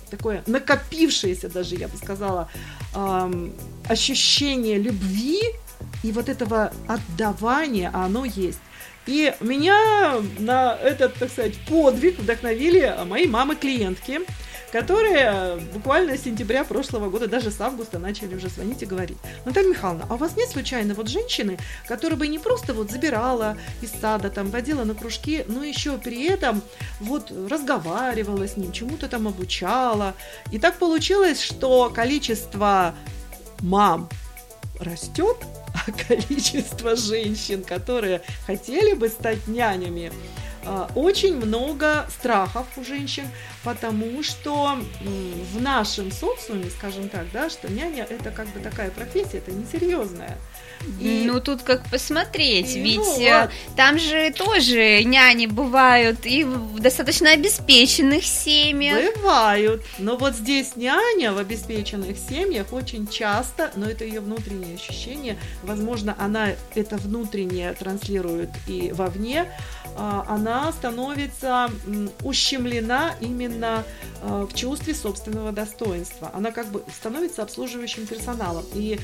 [0.09, 2.49] такое накопившееся даже, я бы сказала,
[2.95, 3.53] эм,
[3.87, 5.41] ощущение любви
[6.03, 8.59] и вот этого отдавания, а оно есть.
[9.09, 14.19] И меня на этот, так сказать, подвиг вдохновили мои мамы-клиентки,
[14.71, 19.17] которые буквально с сентября прошлого года, даже с августа, начали уже звонить и говорить.
[19.45, 23.57] Наталья Михайловна, а у вас нет случайно вот женщины, которая бы не просто вот забирала
[23.81, 26.61] из сада, там, водила на кружки, но еще при этом
[26.99, 30.13] вот разговаривала с ним, чему-то там обучала.
[30.51, 32.93] И так получилось, что количество
[33.61, 34.07] мам
[34.79, 35.37] растет,
[36.07, 40.11] количество женщин, которые хотели бы стать нянями,
[40.65, 43.27] а, очень много страхов у женщин,
[43.63, 44.77] потому что
[45.53, 50.37] в нашем социуме, скажем так, да, что няня это как бы такая профессия, это несерьезная.
[50.99, 51.23] И...
[51.25, 56.79] Ну тут как посмотреть, и, ведь ну, э, там же тоже няни бывают и в
[56.79, 59.15] достаточно обеспеченных семьях.
[59.15, 65.37] Бывают, но вот здесь няня в обеспеченных семьях очень часто, но это ее внутреннее ощущение,
[65.63, 69.45] возможно, она это внутреннее транслирует и вовне,
[69.95, 71.69] а, она становится
[72.23, 73.83] ущемлена именно
[74.21, 76.31] а, в чувстве собственного достоинства.
[76.33, 78.65] Она как бы становится обслуживающим персоналом.
[78.73, 78.99] И э,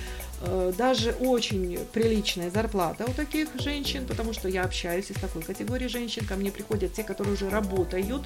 [0.77, 6.25] даже очень приличная зарплата у таких женщин, потому что я общаюсь с такой категорией женщин,
[6.25, 8.23] ко мне приходят те, которые уже работают,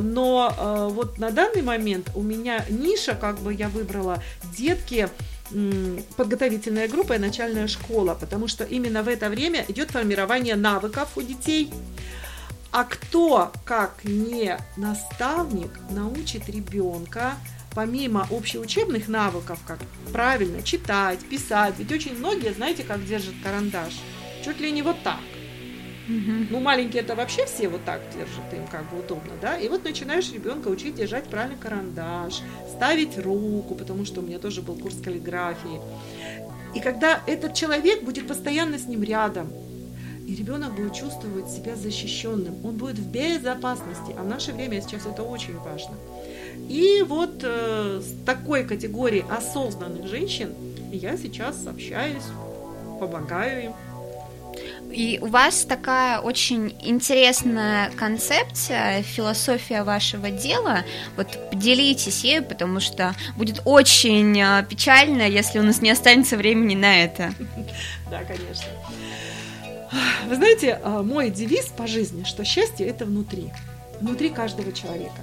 [0.00, 4.22] но э, вот на данный момент у меня ниша, как бы я выбрала,
[4.56, 5.08] детки
[6.16, 11.22] подготовительная группа и начальная школа, потому что именно в это время идет формирование навыков у
[11.22, 11.70] детей.
[12.70, 17.34] А кто, как не наставник, научит ребенка
[17.74, 19.78] помимо общеучебных навыков, как
[20.12, 23.94] правильно читать, писать, ведь очень многие, знаете, как держат карандаш,
[24.44, 25.20] чуть ли не вот так.
[26.08, 26.46] Угу.
[26.50, 29.56] Ну, маленькие это вообще все вот так держат, им как бы удобно, да?
[29.56, 32.40] И вот начинаешь ребенка учить держать правильно карандаш,
[32.76, 35.80] ставить руку, потому что у меня тоже был курс каллиграфии.
[36.74, 39.52] И когда этот человек будет постоянно с ним рядом,
[40.26, 45.06] и ребенок будет чувствовать себя защищенным, он будет в безопасности, а в наше время сейчас
[45.06, 45.94] это очень важно.
[46.68, 50.54] И вот э, с такой категорией осознанных женщин
[50.92, 52.24] я сейчас общаюсь,
[53.00, 53.72] помогаю им.
[54.90, 60.84] И у вас такая очень интересная концепция, философия вашего дела.
[61.16, 66.74] Вот поделитесь ею, потому что будет очень э, печально, если у нас не останется времени
[66.74, 67.32] на это.
[68.10, 68.66] Да, конечно.
[70.26, 73.50] Вы знаете, э, мой девиз по жизни, что счастье это внутри,
[74.00, 75.22] внутри каждого человека.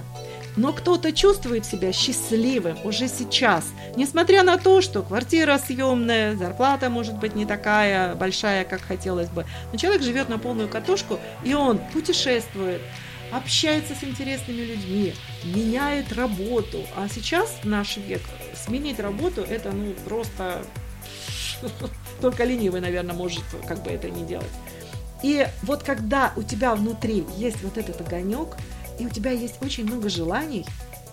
[0.60, 3.64] Но кто-то чувствует себя счастливым уже сейчас,
[3.96, 9.46] несмотря на то, что квартира съемная, зарплата может быть не такая большая, как хотелось бы.
[9.72, 12.82] Но человек живет на полную катушку, и он путешествует,
[13.32, 16.84] общается с интересными людьми, меняет работу.
[16.94, 18.20] А сейчас, наш век,
[18.54, 20.62] сменить работу, это ну просто
[22.20, 24.52] только ленивый, наверное, может как бы это не делать.
[25.22, 28.58] И вот когда у тебя внутри есть вот этот огонек,
[29.00, 30.66] и у тебя есть очень много желаний,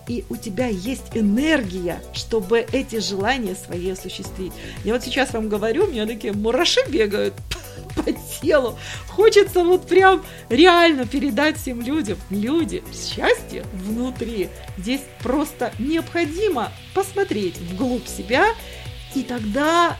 [0.06, 4.52] и у тебя есть энергия, чтобы эти желания свои осуществить.
[4.84, 7.34] Я вот сейчас вам говорю, у меня такие мураши бегают
[7.96, 8.78] по телу.
[9.08, 12.18] Хочется вот прям реально передать всем людям.
[12.30, 14.48] Люди, счастье внутри.
[14.76, 18.46] Здесь просто необходимо посмотреть вглубь себя,
[19.14, 19.96] и тогда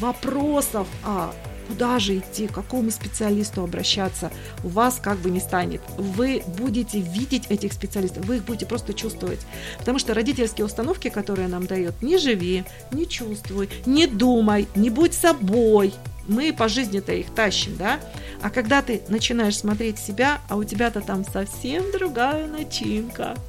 [0.00, 1.32] вопросов, а
[1.68, 4.30] куда же идти, к какому специалисту обращаться,
[4.62, 5.80] у вас как бы не станет.
[5.96, 9.40] Вы будете видеть этих специалистов, вы их будете просто чувствовать.
[9.78, 15.14] Потому что родительские установки, которые нам дают, не живи, не чувствуй, не думай, не будь
[15.14, 15.94] собой,
[16.28, 18.00] мы по жизни-то их тащим, да?
[18.42, 23.34] А когда ты начинаешь смотреть себя, а у тебя-то там совсем другая начинка–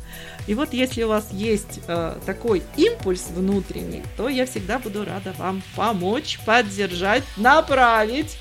[0.48, 5.34] и вот если у вас есть э, такой импульс внутренний, то я всегда буду рада
[5.38, 8.38] вам помочь, поддержать, направить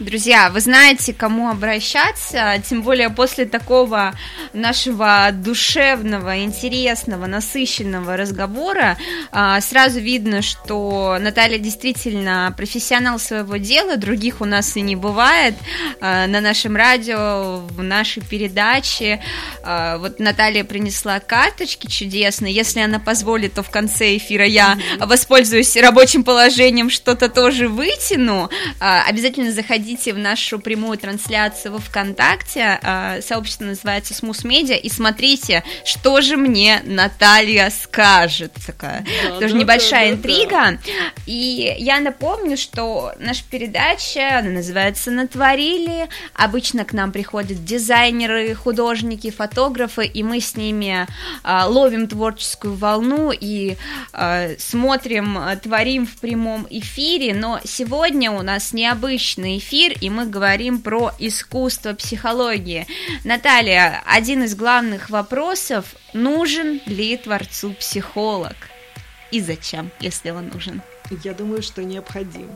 [0.00, 4.12] Друзья, вы знаете, кому обращаться, тем более после такого
[4.52, 8.98] нашего душевного, интересного, насыщенного разговора,
[9.30, 15.54] а, сразу видно, что Наталья действительно профессионал своего дела, других у нас и не бывает
[16.00, 19.22] а, на нашем радио, в нашей передаче.
[19.62, 25.76] А, вот Наталья принесла карточки чудесные, если она позволит, то в конце эфира я воспользуюсь
[25.76, 28.50] рабочим положением, что-то тоже вытяну.
[28.80, 34.88] Обязательно заходите заходите в нашу прямую трансляцию во ВКонтакте, а, сообщество называется Смус Медиа, и
[34.88, 38.52] смотрите, что же мне Наталья скажет.
[38.66, 40.70] Такая да, тоже да, небольшая да, интрига.
[40.70, 40.78] Да.
[41.26, 46.08] И я напомню, что наша передача она называется «Натворили».
[46.32, 51.06] Обычно к нам приходят дизайнеры, художники, фотографы, и мы с ними
[51.42, 53.76] а, ловим творческую волну и
[54.14, 57.34] а, смотрим, творим в прямом эфире.
[57.34, 62.86] Но сегодня у нас необычный эфир эфир, и мы говорим про искусство психологии.
[63.24, 68.56] Наталья, один из главных вопросов, нужен ли творцу психолог?
[69.32, 70.80] И зачем, если он нужен?
[71.24, 72.50] Я думаю, что необходим.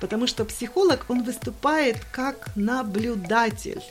[0.00, 3.82] Потому что психолог, он выступает как наблюдатель.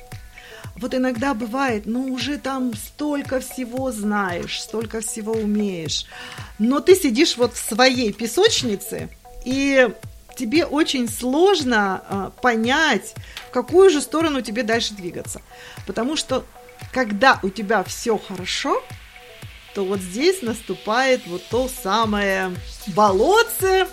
[0.77, 6.05] Вот иногда бывает, ну уже там столько всего знаешь, столько всего умеешь,
[6.59, 9.09] но ты сидишь вот в своей песочнице,
[9.45, 9.87] и
[10.35, 13.15] тебе очень сложно э, понять,
[13.49, 15.41] в какую же сторону тебе дальше двигаться.
[15.87, 16.45] Потому что
[16.91, 18.83] когда у тебя все хорошо,
[19.73, 22.51] то вот здесь наступает вот то самое
[22.87, 23.87] болотце,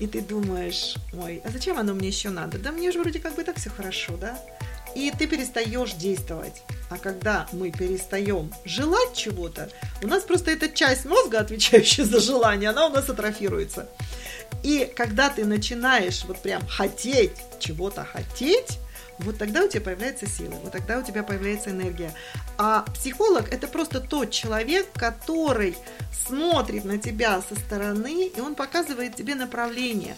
[0.00, 2.58] и ты думаешь, ой, а зачем оно мне еще надо?
[2.58, 4.38] Да мне же вроде как бы так все хорошо, да?
[4.94, 6.62] И ты перестаешь действовать.
[6.90, 9.70] А когда мы перестаем желать чего-то,
[10.02, 13.88] у нас просто эта часть мозга, отвечающая за желание, она у нас атрофируется.
[14.62, 18.78] И когда ты начинаешь вот прям хотеть, чего-то хотеть,
[19.18, 22.12] вот тогда у тебя появляется сила, вот тогда у тебя появляется энергия.
[22.58, 25.76] А психолог это просто тот человек, который
[26.26, 30.16] смотрит на тебя со стороны, и он показывает тебе направление.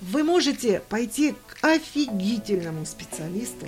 [0.00, 3.66] Вы можете пойти к офигительному специалисту,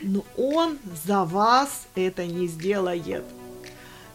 [0.00, 3.24] но он за вас это не сделает.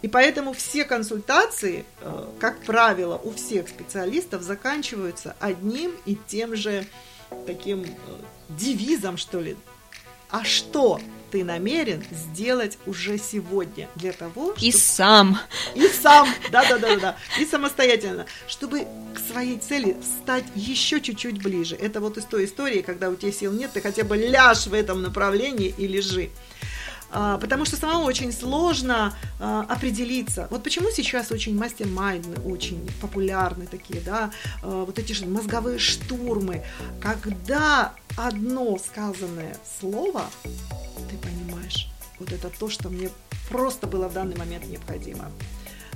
[0.02, 6.86] И поэтому все консультации, э, как правило, у всех специалистов заканчиваются одним и тем же
[7.46, 7.88] таким э,
[8.50, 9.58] девизом, что ли.
[10.30, 11.02] А что
[11.32, 14.68] ты намерен сделать уже сегодня для того, чтобы...
[14.68, 15.40] И сам.
[15.76, 21.76] И сам, да-да-да-да, и самостоятельно, чтобы к своей цели стать еще чуть-чуть ближе.
[21.76, 24.74] Это вот из той истории, когда у тебя сил нет, ты хотя бы ляжь в
[24.74, 26.30] этом направлении и лежи.
[27.12, 30.48] А, потому что самому очень сложно а, определиться.
[30.50, 34.32] Вот почему сейчас очень мастер-майндны, очень популярны такие, да,
[34.62, 36.64] а, вот эти же мозговые штурмы,
[37.02, 40.24] когда одно сказанное слово,
[41.10, 41.90] ты понимаешь,
[42.20, 43.10] вот это то, что мне
[43.50, 45.32] просто было в данный момент необходимо.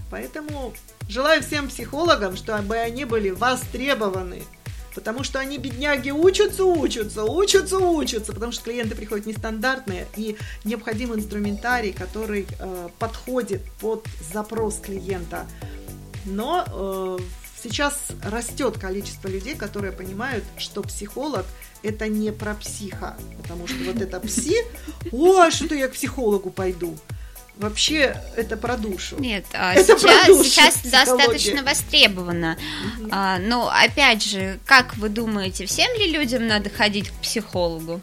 [0.09, 0.73] Поэтому
[1.07, 4.43] желаю всем психологам, чтобы они были востребованы
[4.93, 11.13] Потому что они, бедняги, учатся, учатся, учатся, учатся, потому что клиенты приходят нестандартные, и необходим
[11.13, 15.47] инструментарий, который э, подходит под запрос клиента.
[16.25, 17.23] Но э,
[17.61, 21.45] сейчас растет количество людей, которые понимают, что психолог
[21.83, 24.55] это не про психа, потому что вот это пси,
[25.11, 26.95] о, что-то я к психологу пойду.
[27.61, 29.17] Вообще это про душу.
[29.19, 32.57] Нет, а это сейчас, душу, сейчас достаточно востребовано.
[32.99, 33.09] Угу.
[33.11, 38.01] А, но опять же, как вы думаете, всем ли людям надо ходить к психологу?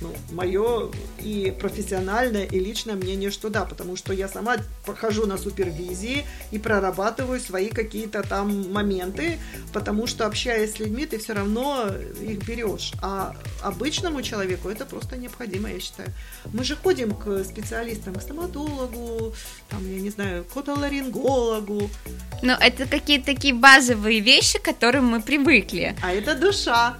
[0.00, 0.90] Ну, мое
[1.20, 6.58] и профессиональное, и личное мнение, что да, потому что я сама прохожу на супервизии и
[6.58, 9.38] прорабатываю свои какие-то там моменты,
[9.72, 11.88] потому что общаясь с людьми, ты все равно
[12.20, 12.92] их берешь.
[13.02, 16.08] А обычному человеку это просто необходимо, я считаю.
[16.52, 19.34] Мы же ходим к специалистам, к стоматологу,
[19.68, 21.90] там, я не знаю, к отоларингологу.
[22.42, 25.94] Но это какие-то такие базовые вещи, к которым мы привыкли.
[26.02, 26.96] А это душа.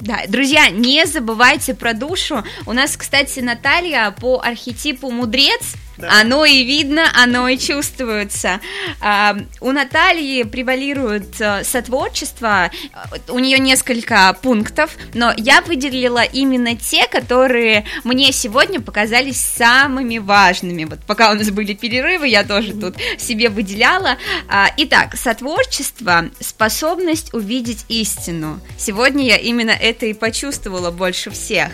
[0.00, 2.44] Да, друзья, не забывайте про душу.
[2.66, 8.60] У нас, кстати, Наталья по архетипу мудрец Оно и видно, оно и чувствуется.
[9.00, 12.70] А, у Натальи превалирует э, сотворчество,
[13.28, 20.84] у нее несколько пунктов, но я выделила именно те, которые мне сегодня показались самыми важными.
[20.84, 24.16] Вот пока у нас были перерывы, я тоже тут себе выделяла.
[24.48, 28.60] А, итак, сотворчество– способность увидеть истину.
[28.78, 31.70] Сегодня я именно это и почувствовала больше всех.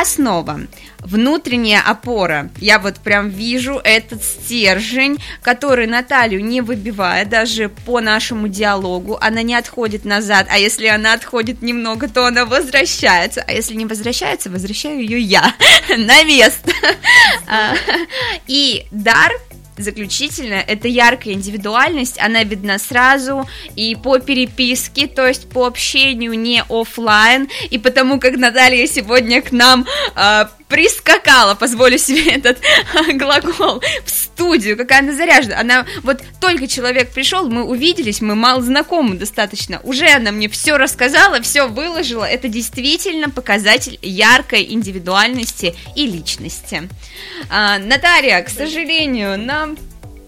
[0.00, 0.60] Основа.
[0.98, 2.50] Внутренняя опора.
[2.58, 9.18] Я вот прям вижу этот стержень, который Наталью не выбивает даже по нашему диалогу.
[9.20, 13.44] Она не отходит назад, а если она отходит немного, то она возвращается.
[13.46, 15.54] А если не возвращается, возвращаю ее я
[15.88, 16.72] на место.
[17.48, 17.74] А,
[18.48, 19.32] и дар
[19.76, 26.62] заключительно, это яркая индивидуальность, она видна сразу и по переписке, то есть по общению не
[26.68, 32.58] офлайн, и потому как Наталья сегодня к нам э, прискакала, позволю себе этот
[33.14, 35.58] глагол, в студию, какая она заряжена.
[35.58, 39.80] Она вот только человек пришел, мы увиделись, мы мало знакомы достаточно.
[39.82, 42.24] Уже она мне все рассказала, все выложила.
[42.24, 46.88] Это действительно показатель яркой индивидуальности и личности.
[47.48, 49.76] А, Наталья, к сожалению, нам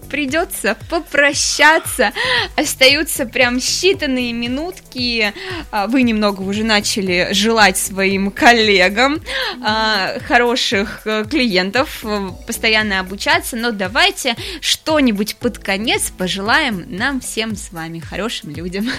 [0.09, 2.11] придется попрощаться.
[2.55, 5.33] Остаются прям считанные минутки.
[5.71, 9.21] А, вы немного уже начали желать своим коллегам
[9.63, 17.55] а, хороших э, клиентов, э, постоянно обучаться, но давайте что-нибудь под конец пожелаем нам всем
[17.55, 18.89] с вами, хорошим людям.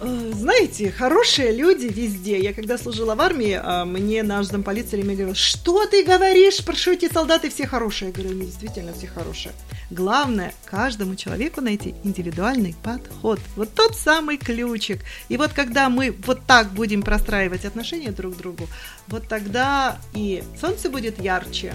[0.00, 2.38] Э, знаете, хорошие люди везде.
[2.38, 6.92] Я когда служила в армии, а, мне наш замполиция мне говорил, что ты говоришь, прошу
[6.92, 8.08] эти солдаты все хорошие.
[8.08, 9.52] Я говорю, они действительно все хорошие.
[9.90, 13.40] Главное, каждому человеку найти индивидуальный подход.
[13.56, 15.00] Вот тот самый ключик.
[15.28, 18.68] И вот когда мы вот так будем простраивать отношения друг к другу,
[19.08, 21.74] вот тогда и солнце будет ярче,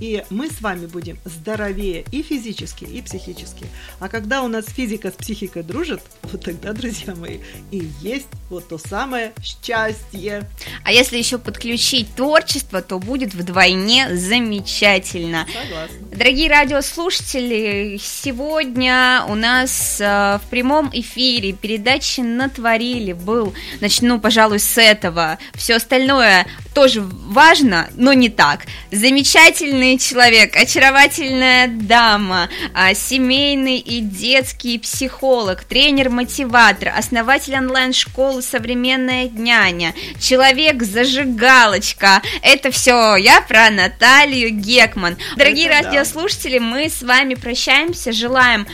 [0.00, 3.66] и мы с вами будем здоровее и физически, и психически.
[4.00, 7.38] А когда у нас физика с психикой дружат, вот тогда, друзья мои,
[7.70, 10.48] и есть вот то самое счастье.
[10.84, 15.46] А если еще подключить творчество, то будет вдвойне замечательно.
[15.46, 15.96] Согласна.
[16.16, 24.78] Дорогие радиослушатели, сегодня у нас э, в прямом эфире передачи «Натворили» был, начну, пожалуй, с
[24.78, 25.38] этого.
[25.54, 28.66] Все остальное тоже важно, но не так.
[28.90, 42.22] Замечательный человек, очаровательная дама, а, семейный и детский психолог, тренер-мотиватор, основатель онлайн-школы «Современная няня», человек-зажигалочка.
[42.42, 45.16] Это все я про Наталью Гекман.
[45.36, 46.64] Дорогие Это радиослушатели, да.
[46.64, 48.66] мы с вами прощаемся, желаем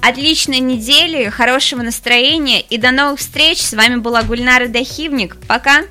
[0.00, 3.60] отличной недели, хорошего настроения и до новых встреч.
[3.60, 5.36] С вами была Гульнара Дахивник.
[5.46, 5.84] Пока!